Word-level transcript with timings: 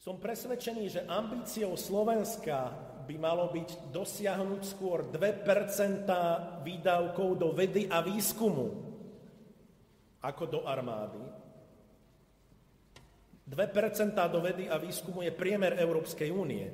Som 0.00 0.16
presvedčený, 0.16 0.84
že 0.88 1.04
ambíciou 1.04 1.76
Slovenska 1.76 2.72
by 3.04 3.20
malo 3.20 3.52
byť 3.52 3.92
dosiahnuť 3.92 4.62
skôr 4.64 5.04
2% 5.12 6.08
výdavkov 6.64 7.28
do 7.36 7.52
vedy 7.52 7.84
a 7.84 8.00
výskumu 8.00 8.90
ako 10.24 10.44
do 10.48 10.60
armády. 10.64 11.20
2% 13.44 14.16
do 14.32 14.40
vedy 14.40 14.72
a 14.72 14.80
výskumu 14.80 15.20
je 15.20 15.36
priemer 15.36 15.76
Európskej 15.76 16.32
únie. 16.32 16.64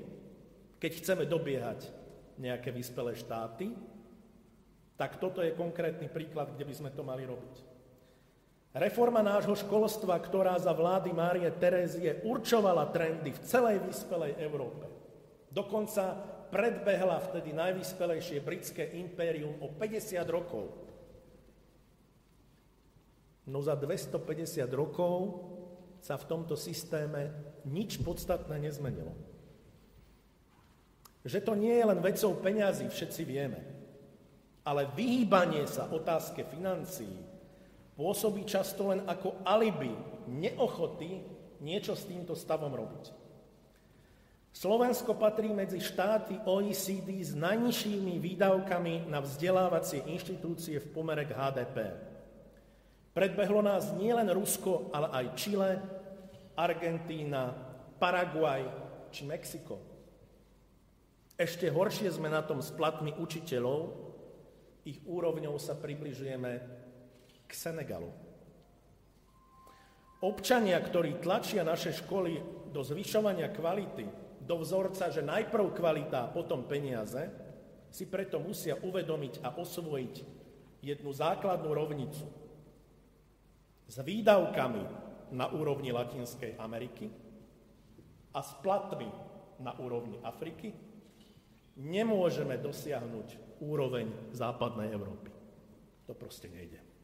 Keď 0.79 0.93
chceme 1.03 1.25
dobiehať 1.27 1.91
nejaké 2.39 2.71
vyspelé 2.71 3.19
štáty, 3.19 3.75
tak 4.95 5.19
toto 5.19 5.43
je 5.43 5.51
konkrétny 5.51 6.07
príklad, 6.07 6.55
kde 6.55 6.63
by 6.63 6.75
sme 6.79 6.91
to 6.95 7.03
mali 7.03 7.27
robiť. 7.27 7.76
Reforma 8.77 9.25
nášho 9.25 9.57
školstva, 9.57 10.21
ktorá 10.21 10.53
za 10.61 10.69
vlády 10.77 11.09
Márie 11.09 11.49
Terézie 11.57 12.21
určovala 12.29 12.93
trendy 12.93 13.33
v 13.33 13.41
celej 13.41 13.81
vyspelej 13.81 14.37
Európe. 14.37 14.85
Dokonca 15.49 16.13
predbehla 16.53 17.17
vtedy 17.25 17.57
najvyspelejšie 17.57 18.45
britské 18.45 18.85
impérium 19.01 19.57
o 19.65 19.73
50 19.73 20.21
rokov. 20.29 20.77
No 23.49 23.65
za 23.65 23.81
250 23.81 24.69
rokov 24.77 25.41
sa 26.05 26.21
v 26.21 26.29
tomto 26.29 26.53
systéme 26.53 27.33
nič 27.65 27.97
podstatné 28.05 28.61
nezmenilo. 28.61 29.17
Že 31.25 31.39
to 31.41 31.53
nie 31.57 31.81
je 31.81 31.85
len 31.89 32.01
vecou 32.05 32.37
peňazí, 32.37 32.93
všetci 32.93 33.23
vieme. 33.25 33.61
Ale 34.69 34.85
vyhýbanie 34.93 35.65
sa 35.65 35.89
otázke 35.89 36.45
financií 36.45 37.36
pôsobí 37.97 38.45
často 38.45 38.93
len 38.93 39.03
ako 39.09 39.41
alibi 39.43 39.91
neochoty 40.29 41.25
niečo 41.65 41.97
s 41.97 42.05
týmto 42.05 42.37
stavom 42.37 42.71
robiť. 42.71 43.27
Slovensko 44.57 45.13
patrí 45.21 45.53
medzi 45.53 45.77
štáty 45.85 46.41
OECD 46.49 47.21
s 47.21 47.37
najnižšími 47.37 48.17
výdavkami 48.17 49.05
na 49.05 49.21
vzdelávacie 49.21 50.09
inštitúcie 50.09 50.81
v 50.81 50.87
pomere 50.97 51.29
k 51.29 51.37
HDP. 51.37 51.77
Predbehlo 53.13 53.61
nás 53.61 53.93
nielen 53.97 54.33
Rusko, 54.33 54.93
ale 54.97 55.13
aj 55.13 55.27
Čile, 55.37 55.71
Argentína, 56.57 57.53
Paraguaj 58.01 58.65
či 59.13 59.29
Mexiko. 59.29 59.77
Ešte 61.37 61.69
horšie 61.69 62.09
sme 62.09 62.33
na 62.33 62.41
tom 62.41 62.65
s 62.65 62.73
platmi 62.73 63.13
učiteľov, 63.13 63.93
ich 64.89 65.05
úrovňou 65.05 65.61
sa 65.61 65.77
približujeme 65.77 66.53
k 67.47 67.53
Senegalu. 67.55 68.11
Občania, 70.27 70.83
ktorí 70.83 71.23
tlačia 71.23 71.63
naše 71.63 71.95
školy 71.95 72.41
do 72.75 72.83
zvyšovania 72.83 73.55
kvality, 73.55 74.05
do 74.43 74.59
vzorca, 74.63 75.11
že 75.11 75.27
najprv 75.27 75.75
kvalita 75.75 76.27
a 76.27 76.33
potom 76.33 76.67
peniaze, 76.67 77.31
si 77.91 78.07
preto 78.07 78.43
musia 78.43 78.77
uvedomiť 78.77 79.41
a 79.47 79.55
osvojiť 79.57 80.15
jednu 80.83 81.11
základnú 81.11 81.71
rovnicu. 81.73 82.27
S 83.87 83.97
výdavkami 84.03 84.85
na 85.35 85.51
úrovni 85.51 85.91
Latinskej 85.95 86.59
Ameriky 86.59 87.07
a 88.35 88.41
s 88.43 88.53
platmi 88.63 89.09
na 89.63 89.73
úrovni 89.81 90.19
Afriky 90.23 90.75
nemôžeme 91.77 92.59
dosiahnuť 92.61 93.61
úroveň 93.63 94.33
západnej 94.35 94.93
Európy. 94.93 95.31
To 96.07 96.13
proste 96.15 96.49
nejde. 96.53 96.96